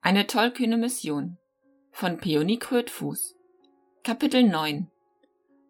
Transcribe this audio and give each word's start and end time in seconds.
Eine 0.00 0.28
tollkühne 0.28 0.76
Mission 0.76 1.38
von 1.90 2.18
Peony 2.18 2.56
Krötfuß 2.58 3.34
Kapitel 4.04 4.44
9 4.44 4.88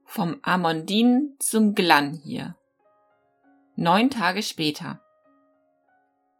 Vom 0.04 0.36
Amondin 0.42 1.34
zum 1.38 1.74
Glan 1.74 2.12
hier 2.12 2.54
Neun 3.74 4.10
Tage 4.10 4.42
später 4.42 5.00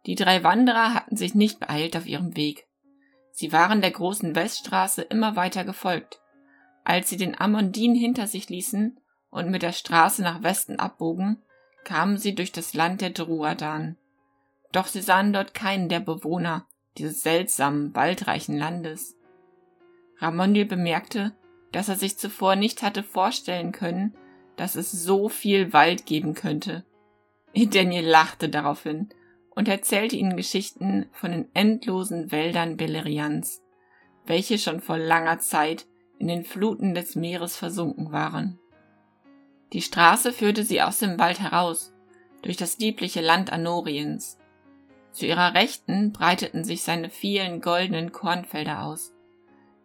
Die 0.05 0.13
drei 0.13 0.43
Wanderer 0.43 0.93
hatten 0.93 1.17
sich 1.17 1.33
nicht 1.33 1.59
beeilt 1.59 1.97
auf 1.97 2.05
ihrem 2.05 2.37
Weg. 2.37 2.67
Sie 3.31 3.51
waren 3.51 3.81
der 3.81 3.91
großen 3.91 4.35
Weststraße 4.35 5.01
immer 5.01 5.35
weiter 5.35 5.63
gefolgt. 5.63 6.21
Als 6.83 7.09
sie 7.09 7.17
den 7.17 7.41
Amondin 7.41 7.95
hinter 7.95 8.27
sich 8.27 8.49
ließen 8.49 8.99
und 9.31 9.49
mit 9.49 9.63
der 9.63 9.73
Straße 9.73 10.21
nach 10.21 10.43
Westen 10.43 10.79
abbogen, 10.79 11.41
kamen 11.85 12.17
sie 12.19 12.35
durch 12.35 12.51
das 12.51 12.75
Land 12.75 13.01
der 13.01 13.09
Druadan. 13.09 13.97
Doch 14.71 14.85
sie 14.85 15.01
sahen 15.01 15.33
dort 15.33 15.55
keinen 15.55 15.89
der 15.89 16.01
Bewohner 16.01 16.67
dieses 16.99 17.21
seltsamen, 17.21 17.95
waldreichen 17.95 18.57
Landes. 18.57 19.17
Ramondil 20.17 20.65
bemerkte, 20.65 21.35
dass 21.71 21.89
er 21.89 21.95
sich 21.95 22.17
zuvor 22.17 22.55
nicht 22.55 22.83
hatte 22.83 23.03
vorstellen 23.03 23.71
können, 23.71 24.13
dass 24.55 24.75
es 24.75 24.91
so 24.91 25.29
viel 25.29 25.71
Wald 25.73 26.05
geben 26.05 26.33
könnte. 26.33 26.85
Daniel 27.55 28.05
lachte 28.05 28.49
daraufhin 28.49 29.09
und 29.51 29.67
erzählte 29.67 30.15
ihnen 30.15 30.37
Geschichten 30.37 31.07
von 31.11 31.31
den 31.31 31.47
endlosen 31.53 32.31
Wäldern 32.31 32.77
Belerians, 32.77 33.61
welche 34.25 34.57
schon 34.57 34.81
vor 34.81 34.97
langer 34.97 35.39
Zeit 35.39 35.87
in 36.17 36.27
den 36.27 36.43
Fluten 36.43 36.93
des 36.93 37.15
Meeres 37.15 37.55
versunken 37.55 38.11
waren. 38.11 38.59
Die 39.71 39.81
Straße 39.81 40.33
führte 40.33 40.63
sie 40.63 40.81
aus 40.81 40.99
dem 40.99 41.17
Wald 41.19 41.39
heraus, 41.39 41.93
durch 42.41 42.57
das 42.57 42.77
liebliche 42.79 43.21
Land 43.21 43.51
Anoriens, 43.51 44.38
zu 45.11 45.25
ihrer 45.25 45.53
Rechten 45.53 46.11
breiteten 46.11 46.63
sich 46.63 46.83
seine 46.83 47.09
vielen 47.09 47.61
goldenen 47.61 48.11
Kornfelder 48.11 48.83
aus. 48.83 49.13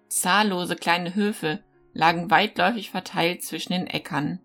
Zahllose 0.09 0.77
kleine 0.77 1.15
Höfe 1.15 1.63
lagen 1.93 2.31
weitläufig 2.31 2.91
verteilt 2.91 3.43
zwischen 3.43 3.73
den 3.73 3.87
Äckern. 3.87 4.41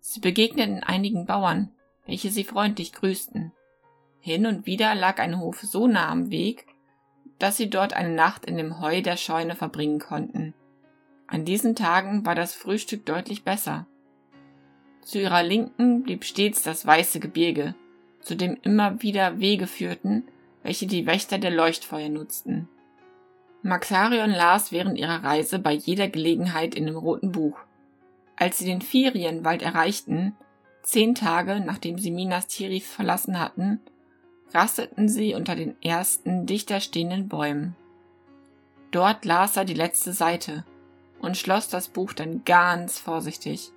Sie 0.00 0.20
begegneten 0.20 0.82
einigen 0.82 1.26
Bauern, 1.26 1.70
welche 2.06 2.30
sie 2.30 2.44
freundlich 2.44 2.92
grüßten. 2.92 3.52
Hin 4.20 4.46
und 4.46 4.66
wieder 4.66 4.94
lag 4.94 5.18
ein 5.18 5.38
Hof 5.38 5.60
so 5.60 5.86
nah 5.86 6.08
am 6.08 6.30
Weg, 6.30 6.66
dass 7.38 7.56
sie 7.56 7.68
dort 7.68 7.92
eine 7.92 8.14
Nacht 8.14 8.46
in 8.46 8.56
dem 8.56 8.80
Heu 8.80 9.02
der 9.02 9.16
Scheune 9.16 9.54
verbringen 9.56 9.98
konnten. 9.98 10.54
An 11.26 11.44
diesen 11.44 11.74
Tagen 11.74 12.24
war 12.24 12.34
das 12.34 12.54
Frühstück 12.54 13.06
deutlich 13.06 13.44
besser. 13.44 13.86
Zu 15.02 15.20
ihrer 15.20 15.42
Linken 15.42 16.02
blieb 16.02 16.24
stets 16.24 16.62
das 16.62 16.86
weiße 16.86 17.20
Gebirge, 17.20 17.74
zu 18.24 18.36
dem 18.36 18.56
immer 18.62 19.02
wieder 19.02 19.38
Wege 19.38 19.66
führten, 19.66 20.24
welche 20.62 20.86
die 20.86 21.06
Wächter 21.06 21.38
der 21.38 21.50
Leuchtfeuer 21.50 22.08
nutzten. 22.08 22.68
Maxarion 23.62 24.30
las 24.30 24.72
während 24.72 24.98
ihrer 24.98 25.22
Reise 25.22 25.58
bei 25.58 25.72
jeder 25.72 26.08
Gelegenheit 26.08 26.74
in 26.74 26.86
dem 26.86 26.96
roten 26.96 27.32
Buch. 27.32 27.58
Als 28.36 28.58
sie 28.58 28.66
den 28.66 28.82
Ferienwald 28.82 29.62
erreichten, 29.62 30.34
zehn 30.82 31.14
Tage 31.14 31.60
nachdem 31.60 31.98
sie 31.98 32.10
Minas 32.10 32.46
Tirith 32.46 32.84
verlassen 32.84 33.38
hatten, 33.38 33.80
rasteten 34.52 35.08
sie 35.08 35.34
unter 35.34 35.54
den 35.54 35.80
ersten 35.82 36.46
dichter 36.46 36.80
stehenden 36.80 37.28
Bäumen. 37.28 37.76
Dort 38.90 39.24
las 39.24 39.56
er 39.56 39.64
die 39.64 39.74
letzte 39.74 40.12
Seite 40.12 40.64
und 41.20 41.36
schloss 41.36 41.68
das 41.68 41.88
Buch 41.88 42.12
dann 42.12 42.44
ganz 42.44 42.98
vorsichtig. 42.98 43.72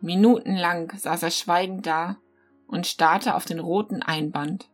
Minutenlang 0.00 0.92
saß 0.96 1.22
er 1.22 1.30
schweigend 1.30 1.86
da 1.86 2.16
und 2.70 2.86
starrte 2.86 3.34
auf 3.34 3.44
den 3.44 3.58
roten 3.58 4.02
Einband. 4.02 4.68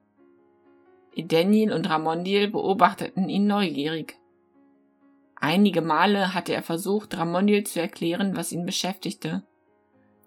Edenil 1.14 1.72
und 1.72 1.88
Ramondil 1.88 2.48
beobachteten 2.48 3.28
ihn 3.28 3.46
neugierig. 3.46 4.18
Einige 5.34 5.80
Male 5.80 6.34
hatte 6.34 6.52
er 6.52 6.62
versucht, 6.62 7.16
Ramondil 7.16 7.64
zu 7.64 7.80
erklären, 7.80 8.36
was 8.36 8.52
ihn 8.52 8.66
beschäftigte. 8.66 9.42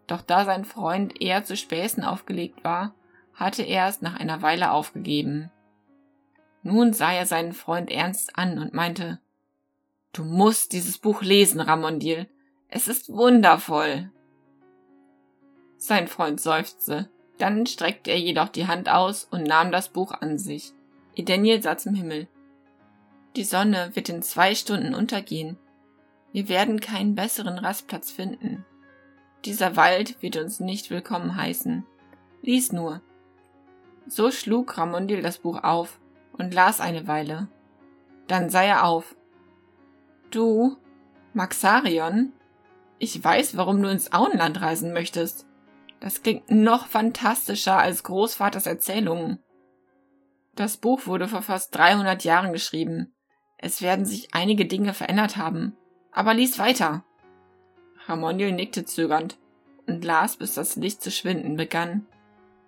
Doch 0.07 0.21
da 0.21 0.45
sein 0.45 0.65
Freund 0.65 1.21
eher 1.21 1.43
zu 1.43 1.55
Späßen 1.55 2.03
aufgelegt 2.03 2.63
war, 2.63 2.95
hatte 3.33 3.63
er 3.63 3.87
es 3.87 4.01
nach 4.01 4.19
einer 4.19 4.41
Weile 4.41 4.71
aufgegeben. 4.71 5.51
Nun 6.63 6.93
sah 6.93 7.13
er 7.13 7.25
seinen 7.25 7.53
Freund 7.53 7.91
ernst 7.91 8.35
an 8.37 8.57
und 8.57 8.73
meinte, 8.73 9.19
Du 10.11 10.23
musst 10.23 10.73
dieses 10.73 10.97
Buch 10.97 11.21
lesen, 11.21 11.61
Ramondil. 11.61 12.27
Es 12.67 12.87
ist 12.87 13.09
wundervoll. 13.09 14.11
Sein 15.77 16.07
Freund 16.07 16.41
seufzte. 16.41 17.09
Dann 17.39 17.65
streckte 17.65 18.11
er 18.11 18.19
jedoch 18.19 18.49
die 18.49 18.67
Hand 18.67 18.89
aus 18.89 19.23
und 19.23 19.43
nahm 19.43 19.71
das 19.71 19.89
Buch 19.89 20.11
an 20.11 20.37
sich. 20.37 20.73
Edeniel 21.15 21.63
sah 21.63 21.77
zum 21.77 21.95
Himmel. 21.95 22.27
Die 23.35 23.43
Sonne 23.43 23.91
wird 23.95 24.09
in 24.09 24.21
zwei 24.21 24.53
Stunden 24.53 24.93
untergehen. 24.93 25.57
Wir 26.31 26.49
werden 26.49 26.79
keinen 26.79 27.15
besseren 27.15 27.57
Rastplatz 27.57 28.11
finden. 28.11 28.65
Dieser 29.45 29.77
Wald 29.77 30.21
wird 30.21 30.35
uns 30.35 30.59
nicht 30.59 30.89
willkommen 30.89 31.35
heißen. 31.35 31.85
Lies 32.41 32.73
nur. 32.73 33.01
So 34.05 34.31
schlug 34.31 34.77
Ramondil 34.77 35.21
das 35.21 35.37
Buch 35.37 35.63
auf 35.63 35.99
und 36.33 36.53
las 36.53 36.81
eine 36.81 37.07
Weile. 37.07 37.47
Dann 38.27 38.49
sah 38.49 38.63
er 38.63 38.85
auf. 38.85 39.15
Du, 40.29 40.77
Maxarion? 41.33 42.33
Ich 42.97 43.23
weiß, 43.23 43.55
warum 43.55 43.81
du 43.81 43.89
ins 43.89 44.11
Auenland 44.11 44.59
reisen 44.61 44.91
möchtest. 44.91 45.45
Das 45.99 46.23
klingt 46.23 46.49
noch 46.49 46.87
fantastischer 46.87 47.77
als 47.77 48.03
Großvaters 48.03 48.65
Erzählungen. 48.65 49.39
Das 50.55 50.77
Buch 50.77 51.07
wurde 51.07 51.27
vor 51.27 51.41
fast 51.41 51.75
300 51.75 52.23
Jahren 52.23 52.53
geschrieben. 52.53 53.13
Es 53.57 53.81
werden 53.81 54.05
sich 54.05 54.33
einige 54.33 54.65
Dinge 54.65 54.93
verändert 54.93 55.37
haben. 55.37 55.75
Aber 56.11 56.33
lies 56.33 56.57
weiter. 56.59 57.03
Harmoniel 58.07 58.51
nickte 58.51 58.85
zögernd 58.85 59.37
und 59.87 60.03
las, 60.03 60.37
bis 60.37 60.53
das 60.53 60.75
Licht 60.75 61.01
zu 61.01 61.11
schwinden 61.11 61.57
begann. 61.57 62.07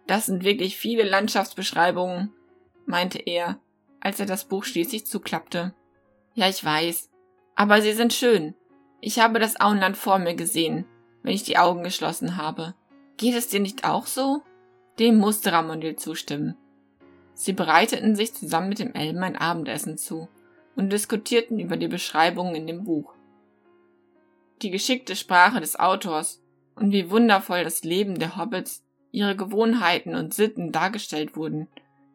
Das 0.07 0.25
sind 0.25 0.43
wirklich 0.43 0.77
viele 0.77 1.03
Landschaftsbeschreibungen, 1.03 2.33
meinte 2.85 3.19
er, 3.19 3.59
als 4.01 4.19
er 4.19 4.25
das 4.25 4.45
Buch 4.45 4.63
schließlich 4.63 5.05
zuklappte. 5.05 5.73
Ja, 6.33 6.49
ich 6.49 6.63
weiß. 6.63 7.09
Aber 7.55 7.81
sie 7.81 7.93
sind 7.93 8.13
schön. 8.13 8.55
Ich 8.99 9.19
habe 9.19 9.39
das 9.39 9.59
Auenland 9.59 9.97
vor 9.97 10.19
mir 10.19 10.35
gesehen, 10.35 10.85
wenn 11.23 11.33
ich 11.33 11.43
die 11.43 11.57
Augen 11.57 11.83
geschlossen 11.83 12.37
habe. 12.37 12.75
Geht 13.21 13.35
es 13.35 13.49
dir 13.49 13.59
nicht 13.59 13.83
auch 13.83 14.07
so? 14.07 14.41
Dem 14.97 15.17
musste 15.17 15.51
Ramondil 15.51 15.95
zustimmen. 15.95 16.57
Sie 17.35 17.53
bereiteten 17.53 18.15
sich 18.15 18.33
zusammen 18.33 18.69
mit 18.69 18.79
dem 18.79 18.95
Elben 18.95 19.21
ein 19.21 19.35
Abendessen 19.35 19.99
zu 19.99 20.27
und 20.75 20.91
diskutierten 20.91 21.59
über 21.59 21.77
die 21.77 21.87
Beschreibungen 21.87 22.55
in 22.55 22.65
dem 22.65 22.83
Buch. 22.83 23.13
Die 24.63 24.71
geschickte 24.71 25.15
Sprache 25.15 25.59
des 25.59 25.79
Autors 25.79 26.41
und 26.75 26.91
wie 26.93 27.11
wundervoll 27.11 27.63
das 27.63 27.83
Leben 27.83 28.17
der 28.17 28.37
Hobbits, 28.37 28.83
ihre 29.11 29.35
Gewohnheiten 29.35 30.15
und 30.15 30.33
Sitten 30.33 30.71
dargestellt 30.71 31.35
wurden, 31.35 31.67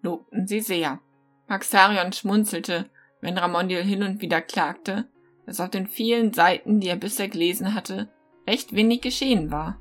lobten 0.03 0.49
sie 0.49 0.61
sehr. 0.61 0.99
Maxarion 1.47 2.13
schmunzelte, 2.13 2.91
wenn 3.21 3.39
Ramondil 3.39 3.85
hin 3.85 4.03
und 4.03 4.23
wieder 4.23 4.43
klagte, 4.43 5.07
dass 5.47 5.61
auf 5.61 5.71
den 5.71 5.87
vielen 5.87 6.33
Seiten, 6.33 6.81
die 6.81 6.89
er 6.89 6.97
bisher 6.97 7.29
gelesen 7.29 7.75
hatte, 7.75 8.09
recht 8.49 8.75
wenig 8.75 9.03
geschehen 9.03 9.53
war. 9.53 9.81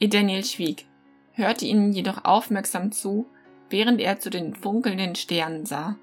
Edeniel 0.00 0.44
schwieg, 0.44 0.86
hörte 1.32 1.66
ihnen 1.66 1.92
jedoch 1.92 2.24
aufmerksam 2.24 2.90
zu, 2.90 3.26
während 3.68 4.00
er 4.00 4.18
zu 4.18 4.30
den 4.30 4.54
funkelnden 4.54 5.14
Sternen 5.14 5.66
sah, 5.66 5.96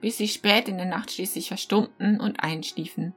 bis 0.00 0.18
sie 0.18 0.28
spät 0.28 0.68
in 0.68 0.76
der 0.76 0.86
Nacht 0.86 1.10
schließlich 1.10 1.48
verstummten 1.48 2.20
und 2.20 2.42
einschliefen. 2.42 3.12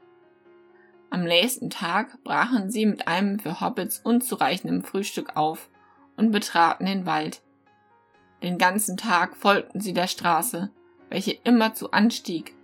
Am 1.12 1.24
nächsten 1.24 1.70
Tag 1.70 2.24
brachen 2.24 2.72
sie 2.72 2.88
mit 2.88 3.08
einem 3.08 3.38
für 3.38 3.62
Hobbits 3.62 4.00
unzureichendem 4.04 4.84
Frühstück 4.84 5.36
auf 5.36 5.70
und 6.18 6.32
betraten 6.32 6.88
den 6.88 7.06
Wald. 7.06 7.42
Den 8.42 8.58
ganzen 8.58 8.98
Tag 8.98 9.38
folgten 9.38 9.80
sie 9.80 9.94
der 9.94 10.08
Straße, 10.08 10.72
welche 11.10 11.38
immerzu 11.44 11.92
anstieg. 11.92 12.56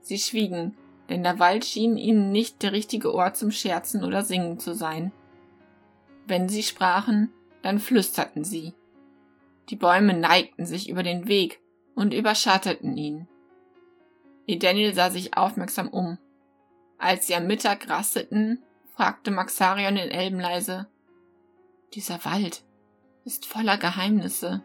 Sie 0.00 0.18
schwiegen, 0.18 0.76
denn 1.10 1.24
der 1.24 1.40
Wald 1.40 1.64
schien 1.64 1.96
ihnen 1.96 2.30
nicht 2.30 2.62
der 2.62 2.70
richtige 2.70 3.12
Ort 3.12 3.36
zum 3.36 3.50
Scherzen 3.50 4.04
oder 4.04 4.22
Singen 4.22 4.60
zu 4.60 4.74
sein. 4.74 5.10
Wenn 6.26 6.48
sie 6.48 6.62
sprachen, 6.62 7.32
dann 7.62 7.78
flüsterten 7.78 8.44
sie. 8.44 8.74
Die 9.68 9.76
Bäume 9.76 10.14
neigten 10.14 10.66
sich 10.66 10.88
über 10.88 11.02
den 11.02 11.28
Weg 11.28 11.60
und 11.94 12.12
überschatteten 12.12 12.96
ihn. 12.96 13.28
Edeniel 14.46 14.94
sah 14.94 15.10
sich 15.10 15.36
aufmerksam 15.36 15.88
um. 15.88 16.18
Als 16.98 17.26
sie 17.26 17.34
am 17.34 17.46
Mittag 17.46 17.88
rasteten, 17.88 18.62
fragte 18.94 19.30
Maxarion 19.30 19.96
in 19.96 20.10
Elben 20.10 20.40
leise, 20.40 20.86
Dieser 21.94 22.24
Wald 22.24 22.64
ist 23.24 23.46
voller 23.46 23.76
Geheimnisse. 23.76 24.62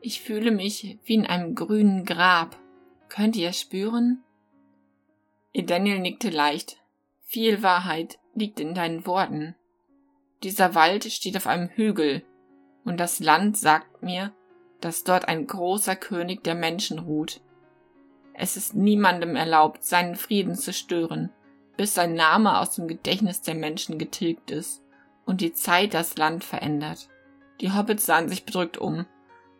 Ich 0.00 0.20
fühle 0.20 0.50
mich 0.50 0.98
wie 1.04 1.14
in 1.14 1.26
einem 1.26 1.54
grünen 1.54 2.04
Grab. 2.04 2.56
Könnt 3.08 3.36
ihr 3.36 3.50
es 3.50 3.60
spüren? 3.60 4.22
Edeniel 5.52 5.98
nickte 5.98 6.30
leicht. 6.30 6.78
Viel 7.22 7.62
Wahrheit 7.62 8.18
liegt 8.34 8.60
in 8.60 8.74
deinen 8.74 9.06
Worten. 9.06 9.56
Dieser 10.42 10.74
Wald 10.74 11.04
steht 11.04 11.36
auf 11.36 11.46
einem 11.46 11.68
Hügel, 11.68 12.22
und 12.84 12.98
das 12.98 13.20
Land 13.20 13.56
sagt 13.56 14.02
mir, 14.02 14.32
dass 14.80 15.04
dort 15.04 15.28
ein 15.28 15.46
großer 15.46 15.96
König 15.96 16.44
der 16.44 16.54
Menschen 16.54 16.98
ruht. 16.98 17.40
Es 18.34 18.56
ist 18.56 18.74
niemandem 18.74 19.34
erlaubt, 19.34 19.82
seinen 19.82 20.14
Frieden 20.14 20.54
zu 20.54 20.72
stören, 20.72 21.30
bis 21.76 21.94
sein 21.94 22.14
Name 22.14 22.58
aus 22.58 22.72
dem 22.72 22.86
Gedächtnis 22.86 23.40
der 23.40 23.54
Menschen 23.54 23.98
getilgt 23.98 24.50
ist 24.50 24.82
und 25.24 25.40
die 25.40 25.52
Zeit 25.52 25.94
das 25.94 26.16
Land 26.16 26.44
verändert. 26.44 27.08
Die 27.60 27.72
Hobbits 27.72 28.06
sahen 28.06 28.28
sich 28.28 28.44
bedrückt 28.44 28.78
um, 28.78 29.06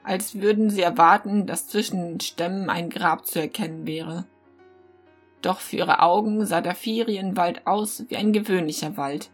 als 0.05 0.40
würden 0.40 0.70
sie 0.70 0.82
erwarten, 0.82 1.46
dass 1.46 1.67
zwischen 1.67 2.06
den 2.06 2.20
Stämmen 2.20 2.70
ein 2.70 2.90
Grab 2.90 3.26
zu 3.26 3.40
erkennen 3.40 3.87
wäre. 3.87 4.25
Doch 5.43 5.61
für 5.61 5.76
ihre 5.76 6.00
Augen 6.00 6.44
sah 6.46 6.61
der 6.61 6.75
Ferienwald 6.75 7.67
aus 7.67 8.05
wie 8.08 8.17
ein 8.17 8.32
gewöhnlicher 8.32 8.96
Wald. 8.96 9.31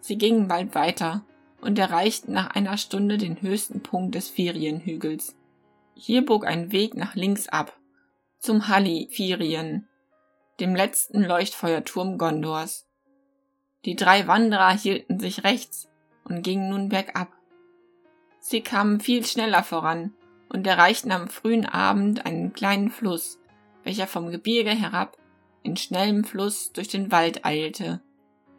Sie 0.00 0.16
gingen 0.16 0.48
bald 0.48 0.74
weiter 0.74 1.24
und 1.60 1.78
erreichten 1.78 2.32
nach 2.32 2.50
einer 2.50 2.76
Stunde 2.76 3.18
den 3.18 3.40
höchsten 3.42 3.82
Punkt 3.82 4.14
des 4.14 4.28
Ferienhügels. 4.28 5.36
Hier 5.94 6.24
bog 6.24 6.46
ein 6.46 6.72
Weg 6.72 6.94
nach 6.94 7.14
links 7.14 7.48
ab, 7.48 7.78
zum 8.38 8.68
Halli-Firien, 8.68 9.86
dem 10.58 10.74
letzten 10.74 11.22
Leuchtfeuerturm 11.22 12.16
Gondors. 12.16 12.86
Die 13.84 13.96
drei 13.96 14.26
Wanderer 14.26 14.70
hielten 14.70 15.18
sich 15.18 15.44
rechts 15.44 15.88
und 16.24 16.42
gingen 16.42 16.70
nun 16.70 16.88
bergab. 16.88 17.28
Sie 18.38 18.62
kamen 18.62 19.00
viel 19.00 19.24
schneller 19.24 19.62
voran 19.62 20.14
und 20.48 20.66
erreichten 20.66 21.12
am 21.12 21.28
frühen 21.28 21.66
Abend 21.66 22.24
einen 22.24 22.52
kleinen 22.52 22.90
Fluss, 22.90 23.38
welcher 23.84 24.06
vom 24.06 24.30
Gebirge 24.30 24.70
herab 24.70 25.16
in 25.62 25.76
schnellem 25.76 26.24
Fluss 26.24 26.72
durch 26.72 26.88
den 26.88 27.12
Wald 27.12 27.44
eilte. 27.44 28.00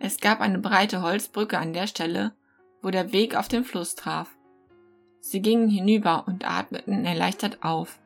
Es 0.04 0.20
gab 0.20 0.42
eine 0.42 0.58
breite 0.58 1.04
Holzbrücke 1.04 1.60
an 1.60 1.74
der 1.74 1.86
Stelle, 1.86 2.34
wo 2.82 2.90
der 2.90 3.12
Weg 3.12 3.36
auf 3.36 3.48
den 3.48 3.64
Fluss 3.64 3.94
traf. 3.94 4.36
Sie 5.20 5.44
gingen 5.44 5.70
hinüber 5.70 6.24
und 6.28 6.50
atmeten 6.50 7.06
erleichtert 7.06 7.60
auf. 7.62 8.00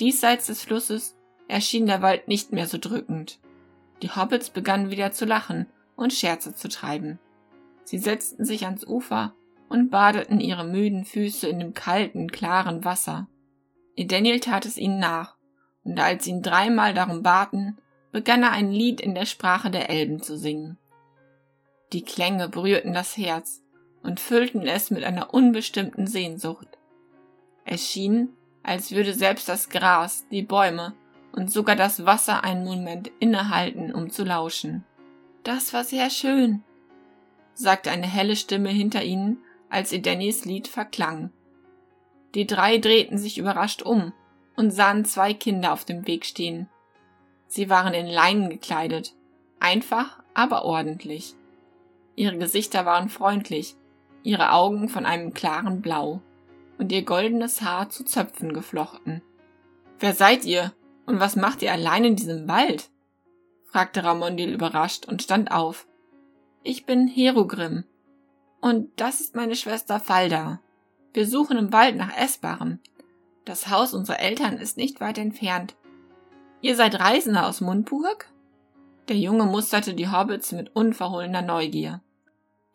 Diesseits 0.00 0.48
des 0.48 0.64
Flusses 0.64 1.16
erschien 1.46 1.86
der 1.86 2.02
Wald 2.02 2.26
nicht 2.26 2.52
mehr 2.52 2.66
so 2.66 2.78
drückend. 2.78 3.38
Die 4.02 4.10
Hobbits 4.10 4.50
begannen 4.50 4.90
wieder 4.90 5.12
zu 5.12 5.24
lachen 5.24 5.66
und 5.94 6.12
Scherze 6.12 6.52
zu 6.52 6.68
treiben. 6.68 7.20
Sie 7.84 7.98
setzten 7.98 8.44
sich 8.44 8.64
ans 8.64 8.84
Ufer 8.84 9.34
und 9.68 9.90
badeten 9.90 10.40
ihre 10.40 10.64
müden 10.64 11.04
Füße 11.04 11.46
in 11.46 11.60
dem 11.60 11.74
kalten, 11.74 12.32
klaren 12.32 12.84
Wasser. 12.84 13.28
Daniel 13.96 14.40
tat 14.40 14.66
es 14.66 14.76
ihnen 14.76 14.98
nach, 14.98 15.36
und 15.84 16.00
als 16.00 16.24
sie 16.24 16.30
ihn 16.30 16.42
dreimal 16.42 16.92
darum 16.92 17.22
baten, 17.22 17.78
begann 18.10 18.42
er 18.42 18.50
ein 18.50 18.72
Lied 18.72 19.00
in 19.00 19.14
der 19.14 19.26
Sprache 19.26 19.70
der 19.70 19.90
Elben 19.90 20.20
zu 20.20 20.36
singen. 20.36 20.76
Die 21.92 22.02
Klänge 22.02 22.48
berührten 22.48 22.92
das 22.92 23.16
Herz 23.16 23.62
und 24.02 24.20
füllten 24.20 24.66
es 24.66 24.90
mit 24.90 25.04
einer 25.04 25.32
unbestimmten 25.32 26.06
Sehnsucht. 26.06 26.68
Es 27.64 27.86
schien, 27.86 28.30
als 28.62 28.92
würde 28.92 29.14
selbst 29.14 29.48
das 29.48 29.68
Gras, 29.70 30.26
die 30.30 30.42
Bäume 30.42 30.94
und 31.32 31.50
sogar 31.50 31.76
das 31.76 32.04
Wasser 32.04 32.44
einen 32.44 32.64
Moment 32.64 33.10
innehalten, 33.20 33.94
um 33.94 34.10
zu 34.10 34.24
lauschen. 34.24 34.84
Das 35.44 35.72
war 35.72 35.84
sehr 35.84 36.10
schön, 36.10 36.62
sagte 37.54 37.90
eine 37.90 38.06
helle 38.06 38.36
Stimme 38.36 38.70
hinter 38.70 39.02
ihnen, 39.02 39.38
als 39.70 39.90
Dannys 39.90 40.44
Lied 40.44 40.68
verklang. 40.68 41.30
Die 42.34 42.46
drei 42.46 42.78
drehten 42.78 43.18
sich 43.18 43.38
überrascht 43.38 43.82
um 43.82 44.12
und 44.56 44.70
sahen 44.70 45.04
zwei 45.04 45.32
Kinder 45.32 45.72
auf 45.72 45.84
dem 45.84 46.06
Weg 46.06 46.26
stehen. 46.26 46.68
Sie 47.46 47.70
waren 47.70 47.94
in 47.94 48.06
Leinen 48.06 48.50
gekleidet, 48.50 49.14
einfach, 49.60 50.22
aber 50.34 50.64
ordentlich. 50.64 51.34
Ihre 52.18 52.36
Gesichter 52.36 52.84
waren 52.84 53.10
freundlich, 53.10 53.76
ihre 54.24 54.50
Augen 54.50 54.88
von 54.88 55.06
einem 55.06 55.34
klaren 55.34 55.80
Blau 55.80 56.20
und 56.76 56.90
ihr 56.90 57.04
goldenes 57.04 57.62
Haar 57.62 57.90
zu 57.90 58.04
Zöpfen 58.04 58.52
geflochten. 58.52 59.22
Wer 60.00 60.14
seid 60.14 60.44
ihr 60.44 60.72
und 61.06 61.20
was 61.20 61.36
macht 61.36 61.62
ihr 61.62 61.70
allein 61.70 62.04
in 62.04 62.16
diesem 62.16 62.48
Wald? 62.48 62.90
fragte 63.66 64.02
Ramondil 64.02 64.52
überrascht 64.52 65.06
und 65.06 65.22
stand 65.22 65.52
auf. 65.52 65.86
Ich 66.64 66.86
bin 66.86 67.06
Herogrim. 67.06 67.84
Und 68.60 68.90
das 68.96 69.20
ist 69.20 69.36
meine 69.36 69.54
Schwester 69.54 70.00
Falda. 70.00 70.60
Wir 71.14 71.24
suchen 71.24 71.56
im 71.56 71.72
Wald 71.72 71.94
nach 71.94 72.16
Essbarem. 72.18 72.80
Das 73.44 73.68
Haus 73.68 73.94
unserer 73.94 74.18
Eltern 74.18 74.58
ist 74.58 74.76
nicht 74.76 75.00
weit 75.00 75.18
entfernt. 75.18 75.76
Ihr 76.62 76.74
seid 76.74 76.98
Reisende 76.98 77.44
aus 77.44 77.60
Mundburg? 77.60 78.28
Der 79.06 79.16
Junge 79.16 79.44
musterte 79.44 79.94
die 79.94 80.10
Hobbits 80.10 80.50
mit 80.50 80.74
unverhohlener 80.74 81.42
Neugier. 81.42 82.02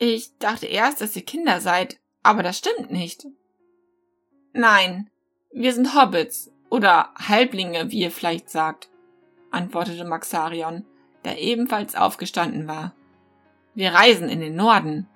Ich 0.05 0.37
dachte 0.37 0.65
erst, 0.65 0.99
dass 0.99 1.15
ihr 1.15 1.23
Kinder 1.23 1.61
seid, 1.61 1.97
aber 2.23 2.43
das 2.43 2.57
stimmt 2.57 2.91
nicht. 2.91 3.25
Nein, 4.51 5.09
wir 5.53 5.73
sind 5.73 5.95
Hobbits 5.95 6.51
oder 6.69 7.13
Halblinge, 7.15 7.89
wie 7.89 8.01
ihr 8.01 8.11
vielleicht 8.11 8.49
sagt 8.49 8.89
antwortete 9.53 10.03
Maxarion, 10.03 10.83
der 11.23 11.39
ebenfalls 11.39 11.95
aufgestanden 11.95 12.67
war. 12.67 12.93
Wir 13.75 13.93
reisen 13.93 14.27
in 14.27 14.41
den 14.41 14.55
Norden. 14.55 15.07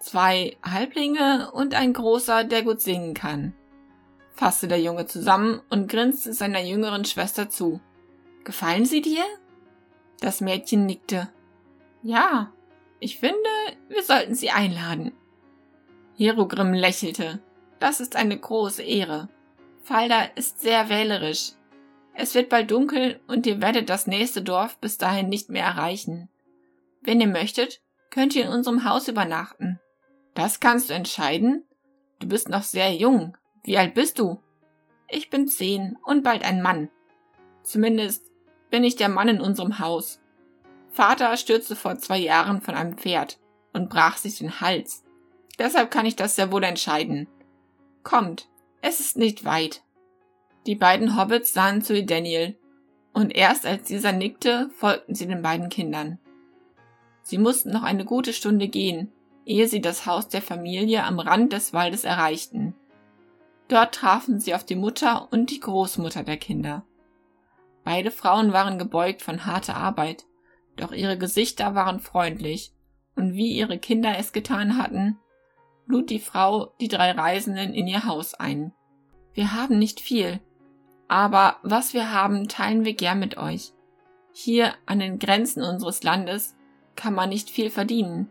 Zwei 0.00 0.56
Halblinge 0.62 1.50
und 1.52 1.74
ein 1.74 1.94
großer, 1.94 2.44
der 2.44 2.62
gut 2.62 2.82
singen 2.82 3.14
kann, 3.14 3.54
fasste 4.32 4.68
der 4.68 4.80
Junge 4.80 5.06
zusammen 5.06 5.62
und 5.70 5.88
grinste 5.88 6.34
seiner 6.34 6.60
jüngeren 6.60 7.06
Schwester 7.06 7.48
zu. 7.48 7.80
Gefallen 8.44 8.84
sie 8.84 9.00
dir? 9.00 9.24
Das 10.20 10.42
Mädchen 10.42 10.84
nickte. 10.84 11.30
Ja, 12.02 12.52
ich 13.04 13.18
finde, 13.18 13.36
wir 13.88 14.02
sollten 14.02 14.34
sie 14.34 14.48
einladen. 14.48 15.12
Hierogrim 16.14 16.72
lächelte. 16.72 17.42
Das 17.78 18.00
ist 18.00 18.16
eine 18.16 18.38
große 18.38 18.82
Ehre. 18.82 19.28
Falda 19.82 20.22
ist 20.36 20.62
sehr 20.62 20.88
wählerisch. 20.88 21.52
Es 22.14 22.34
wird 22.34 22.48
bald 22.48 22.70
dunkel 22.70 23.20
und 23.26 23.46
ihr 23.46 23.60
werdet 23.60 23.90
das 23.90 24.06
nächste 24.06 24.40
Dorf 24.40 24.78
bis 24.78 24.96
dahin 24.96 25.28
nicht 25.28 25.50
mehr 25.50 25.64
erreichen. 25.64 26.30
Wenn 27.02 27.20
ihr 27.20 27.26
möchtet, 27.26 27.82
könnt 28.08 28.34
ihr 28.34 28.46
in 28.46 28.52
unserem 28.52 28.88
Haus 28.88 29.06
übernachten. 29.06 29.78
Das 30.32 30.58
kannst 30.58 30.88
du 30.88 30.94
entscheiden? 30.94 31.62
Du 32.20 32.26
bist 32.26 32.48
noch 32.48 32.62
sehr 32.62 32.94
jung. 32.94 33.36
Wie 33.64 33.76
alt 33.76 33.92
bist 33.92 34.18
du? 34.18 34.40
Ich 35.10 35.28
bin 35.28 35.46
zehn 35.46 35.98
und 36.06 36.22
bald 36.22 36.42
ein 36.42 36.62
Mann. 36.62 36.88
Zumindest 37.64 38.32
bin 38.70 38.82
ich 38.82 38.96
der 38.96 39.10
Mann 39.10 39.28
in 39.28 39.42
unserem 39.42 39.78
Haus. 39.78 40.22
Vater 40.94 41.36
stürzte 41.36 41.74
vor 41.74 41.98
zwei 41.98 42.18
Jahren 42.18 42.60
von 42.60 42.76
einem 42.76 42.96
Pferd 42.96 43.40
und 43.72 43.90
brach 43.90 44.16
sich 44.16 44.38
den 44.38 44.60
Hals. 44.60 45.02
Deshalb 45.58 45.90
kann 45.90 46.06
ich 46.06 46.14
das 46.14 46.36
sehr 46.36 46.52
wohl 46.52 46.62
entscheiden. 46.62 47.26
Kommt, 48.04 48.48
es 48.80 49.00
ist 49.00 49.16
nicht 49.16 49.44
weit. 49.44 49.82
Die 50.66 50.76
beiden 50.76 51.18
Hobbits 51.18 51.52
sahen 51.52 51.82
zu 51.82 52.02
Daniel, 52.04 52.56
und 53.12 53.34
erst 53.34 53.66
als 53.66 53.88
dieser 53.88 54.12
nickte, 54.12 54.70
folgten 54.76 55.16
sie 55.16 55.26
den 55.26 55.42
beiden 55.42 55.68
Kindern. 55.68 56.18
Sie 57.22 57.38
mussten 57.38 57.72
noch 57.72 57.82
eine 57.82 58.04
gute 58.04 58.32
Stunde 58.32 58.68
gehen, 58.68 59.12
ehe 59.44 59.66
sie 59.66 59.80
das 59.80 60.06
Haus 60.06 60.28
der 60.28 60.42
Familie 60.42 61.02
am 61.02 61.18
Rand 61.18 61.52
des 61.52 61.72
Waldes 61.72 62.04
erreichten. 62.04 62.74
Dort 63.66 63.96
trafen 63.96 64.38
sie 64.38 64.54
auf 64.54 64.64
die 64.64 64.76
Mutter 64.76 65.28
und 65.32 65.50
die 65.50 65.60
Großmutter 65.60 66.22
der 66.22 66.36
Kinder. 66.36 66.84
Beide 67.82 68.12
Frauen 68.12 68.52
waren 68.52 68.78
gebeugt 68.78 69.22
von 69.22 69.44
harter 69.44 69.76
Arbeit, 69.76 70.24
doch 70.76 70.92
ihre 70.92 71.18
Gesichter 71.18 71.74
waren 71.74 72.00
freundlich, 72.00 72.72
und 73.16 73.34
wie 73.34 73.52
ihre 73.52 73.78
Kinder 73.78 74.18
es 74.18 74.32
getan 74.32 74.76
hatten, 74.76 75.18
lud 75.86 76.10
die 76.10 76.18
Frau 76.18 76.74
die 76.80 76.88
drei 76.88 77.12
Reisenden 77.12 77.74
in 77.74 77.86
ihr 77.86 78.04
Haus 78.04 78.34
ein. 78.34 78.72
Wir 79.34 79.52
haben 79.52 79.78
nicht 79.78 80.00
viel, 80.00 80.40
aber 81.08 81.56
was 81.62 81.94
wir 81.94 82.12
haben, 82.12 82.48
teilen 82.48 82.84
wir 82.84 82.94
gern 82.94 83.18
mit 83.18 83.36
euch. 83.36 83.72
Hier 84.32 84.74
an 84.86 84.98
den 84.98 85.18
Grenzen 85.18 85.62
unseres 85.62 86.02
Landes 86.02 86.56
kann 86.96 87.14
man 87.14 87.28
nicht 87.28 87.50
viel 87.50 87.70
verdienen. 87.70 88.30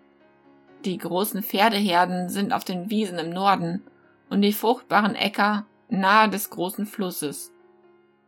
Die 0.84 0.98
großen 0.98 1.44
Pferdeherden 1.44 2.30
sind 2.30 2.52
auf 2.52 2.66
den 2.66 2.90
Wiesen 2.90 3.20
im 3.20 3.30
Norden 3.30 3.84
und 4.30 4.42
die 4.42 4.52
fruchtbaren 4.52 5.16
Äcker 5.16 5.66
nahe 5.90 6.30
des 6.30 6.50
großen 6.50 6.86
Flusses. 6.86 7.54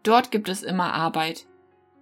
Dort 0.04 0.32
gibt 0.32 0.48
es 0.50 0.64
immer 0.64 0.94
Arbeit. 0.94 1.48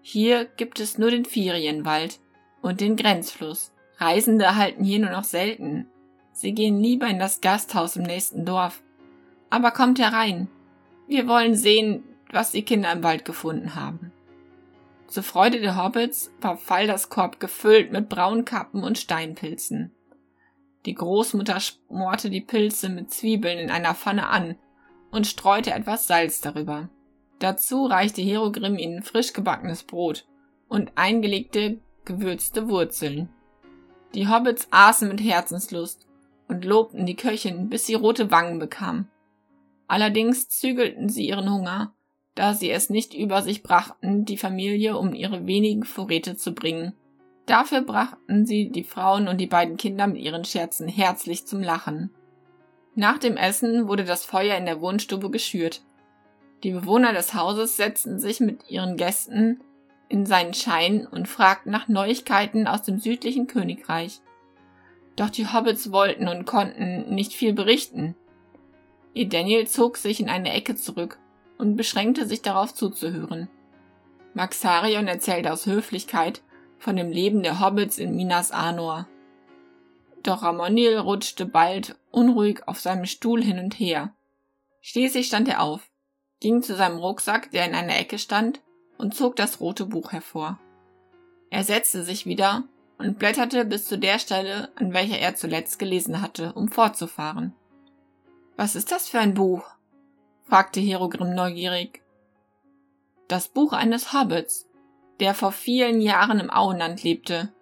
Hier 0.05 0.43
gibt 0.43 0.81
es 0.81 0.97
nur 0.97 1.11
den 1.11 1.23
Ferienwald 1.23 2.19
und 2.61 2.81
den 2.81 2.97
Grenzfluss. 2.97 3.71
Reisende 3.97 4.43
erhalten 4.43 4.83
hier 4.83 4.99
nur 4.99 5.11
noch 5.11 5.23
selten. 5.23 5.87
Sie 6.33 6.51
gehen 6.51 6.77
lieber 6.77 7.07
in 7.07 7.19
das 7.19 7.39
Gasthaus 7.39 7.95
im 7.95 8.03
nächsten 8.03 8.45
Dorf. 8.45 8.83
Aber 9.49 9.71
kommt 9.71 9.99
herein. 9.99 10.49
Wir 11.07 11.25
wollen 11.25 11.55
sehen, 11.55 12.03
was 12.29 12.51
die 12.51 12.63
Kinder 12.63 12.91
im 12.91 13.01
Wald 13.01 13.23
gefunden 13.23 13.75
haben. 13.75 14.11
Zur 15.07 15.23
Freude 15.23 15.61
der 15.61 15.81
Hobbits 15.81 16.33
war 16.41 16.57
Faldas 16.57 17.07
Korb 17.07 17.39
gefüllt 17.39 17.93
mit 17.93 18.09
Braunkappen 18.09 18.83
und 18.83 18.97
Steinpilzen. 18.97 19.91
Die 20.85 20.95
Großmutter 20.95 21.61
schmorte 21.61 22.29
die 22.29 22.41
Pilze 22.41 22.89
mit 22.89 23.13
Zwiebeln 23.13 23.57
in 23.57 23.71
einer 23.71 23.95
Pfanne 23.95 24.27
an 24.27 24.57
und 25.11 25.27
streute 25.27 25.71
etwas 25.71 26.07
Salz 26.07 26.41
darüber. 26.41 26.89
Dazu 27.43 27.85
reichte 27.85 28.21
Herogrim 28.21 28.77
ihnen 28.77 29.03
frisch 29.03 29.33
gebackenes 29.33 29.83
Brot 29.83 30.25
und 30.67 30.93
eingelegte 30.95 31.79
gewürzte 32.05 32.69
Wurzeln. 32.69 33.29
Die 34.15 34.27
Hobbits 34.29 34.67
aßen 34.71 35.07
mit 35.09 35.21
Herzenslust 35.21 36.07
und 36.47 36.65
lobten 36.65 37.05
die 37.05 37.15
Köchin, 37.15 37.69
bis 37.69 37.85
sie 37.85 37.95
rote 37.95 38.31
Wangen 38.31 38.59
bekam. 38.59 39.09
Allerdings 39.87 40.47
zügelten 40.47 41.09
sie 41.09 41.27
ihren 41.27 41.51
Hunger 41.51 41.93
da 42.35 42.53
sie 42.53 42.71
es 42.71 42.89
nicht 42.89 43.13
über 43.13 43.41
sich 43.41 43.63
brachten, 43.63 44.25
die 44.25 44.37
Familie 44.37 44.97
um 44.97 45.13
ihre 45.13 45.45
wenigen 45.45 45.83
Vorräte 45.83 46.35
zu 46.35 46.53
bringen. 46.53 46.93
Dafür 47.45 47.81
brachten 47.81 48.45
sie 48.45 48.71
die 48.71 48.83
Frauen 48.83 49.27
und 49.27 49.39
die 49.39 49.47
beiden 49.47 49.77
Kinder 49.77 50.07
mit 50.07 50.21
ihren 50.21 50.45
Scherzen 50.45 50.87
herzlich 50.87 51.45
zum 51.45 51.61
Lachen. 51.61 52.09
Nach 52.95 53.17
dem 53.17 53.37
Essen 53.37 53.87
wurde 53.87 54.03
das 54.03 54.23
Feuer 54.23 54.57
in 54.57 54.65
der 54.65 54.81
Wohnstube 54.81 55.29
geschürt. 55.29 55.83
Die 56.63 56.71
Bewohner 56.71 57.11
des 57.11 57.33
Hauses 57.33 57.75
setzten 57.75 58.19
sich 58.19 58.39
mit 58.39 58.69
ihren 58.69 58.95
Gästen 58.95 59.59
in 60.07 60.25
seinen 60.25 60.53
Schein 60.53 61.05
und 61.05 61.27
fragten 61.27 61.71
nach 61.71 61.89
Neuigkeiten 61.89 62.67
aus 62.67 62.83
dem 62.83 62.99
südlichen 62.99 63.47
Königreich. 63.47 64.21
Doch 65.17 65.29
die 65.29 65.51
Hobbits 65.51 65.91
wollten 65.91 66.27
und 66.29 66.45
konnten 66.45 67.13
nicht 67.13 67.33
viel 67.33 67.53
berichten. 67.53 68.15
Ihr 69.13 69.27
Daniel 69.27 69.67
zog 69.67 69.97
sich 69.97 70.21
in 70.21 70.29
eine 70.29 70.53
Ecke 70.53 70.75
zurück 70.75 71.19
und 71.57 71.75
beschränkte 71.75 72.25
sich 72.25 72.41
darauf 72.41 72.73
zuzuhören. 72.73 73.49
Maxarion 74.33 75.07
erzählte 75.07 75.51
aus 75.51 75.65
Höflichkeit 75.65 76.41
von 76.79 76.95
dem 76.95 77.11
Leben 77.11 77.43
der 77.43 77.59
Hobbits 77.59 77.97
in 77.97 78.15
Minas 78.15 78.51
Anor. 78.51 79.07
Doch 80.23 80.43
Ramonil 80.43 80.97
rutschte 80.97 81.45
bald 81.45 81.95
unruhig 82.09 82.67
auf 82.67 82.79
seinem 82.79 83.05
Stuhl 83.05 83.43
hin 83.43 83.59
und 83.59 83.77
her. 83.79 84.13
Schließlich 84.81 85.27
stand 85.27 85.47
er 85.47 85.61
auf, 85.61 85.89
ging 86.43 86.61
zu 86.61 86.75
seinem 86.75 86.99
Rucksack, 86.99 87.49
der 87.51 87.65
in 87.65 87.73
einer 87.73 87.97
Ecke 87.97 88.19
stand, 88.19 88.61
und 88.97 89.15
zog 89.15 89.35
das 89.35 89.59
rote 89.59 89.85
Buch 89.85 90.11
hervor. 90.11 90.59
Er 91.49 91.63
setzte 91.63 92.03
sich 92.03 92.25
wieder 92.25 92.63
und 92.99 93.17
blätterte 93.17 93.65
bis 93.65 93.85
zu 93.85 93.97
der 93.97 94.19
Stelle, 94.19 94.69
an 94.75 94.93
welcher 94.93 95.17
er 95.17 95.35
zuletzt 95.35 95.79
gelesen 95.79 96.21
hatte, 96.21 96.53
um 96.53 96.67
fortzufahren. 96.67 97.53
Was 98.55 98.75
ist 98.75 98.91
das 98.91 99.07
für 99.07 99.19
ein 99.19 99.33
Buch? 99.33 99.63
fragte 100.43 100.79
Herogrim 100.81 101.33
neugierig. 101.33 102.03
Das 103.27 103.47
Buch 103.47 103.71
eines 103.73 104.13
Hobbits, 104.13 104.67
der 105.19 105.33
vor 105.33 105.53
vielen 105.53 106.01
Jahren 106.01 106.39
im 106.39 106.51
Auenland 106.51 107.03
lebte. 107.03 107.53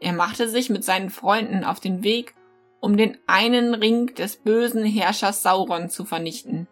Er 0.00 0.12
machte 0.12 0.48
sich 0.48 0.70
mit 0.70 0.84
seinen 0.84 1.10
Freunden 1.10 1.64
auf 1.64 1.80
den 1.80 2.04
Weg, 2.04 2.34
um 2.78 2.96
den 2.96 3.18
einen 3.26 3.74
Ring 3.74 4.14
des 4.14 4.36
bösen 4.36 4.84
Herrschers 4.84 5.42
Sauron 5.42 5.90
zu 5.90 6.04
vernichten. 6.04 6.68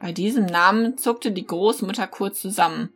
Bei 0.00 0.12
diesem 0.12 0.46
Namen 0.46 0.96
zuckte 0.96 1.32
die 1.32 1.46
Großmutter 1.46 2.06
kurz 2.06 2.40
zusammen 2.40 2.90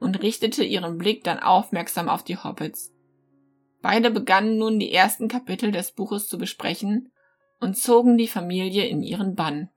und 0.00 0.22
richtete 0.22 0.64
ihren 0.64 0.98
Blick 0.98 1.24
dann 1.24 1.38
aufmerksam 1.38 2.08
auf 2.08 2.22
die 2.22 2.36
Hobbits. 2.36 2.92
Beide 3.82 4.10
begannen 4.10 4.58
nun 4.58 4.78
die 4.78 4.92
ersten 4.92 5.28
Kapitel 5.28 5.70
des 5.70 5.92
Buches 5.92 6.28
zu 6.28 6.38
besprechen 6.38 7.12
und 7.60 7.76
zogen 7.76 8.18
die 8.18 8.28
Familie 8.28 8.86
in 8.86 9.02
ihren 9.02 9.34
Bann. 9.34 9.70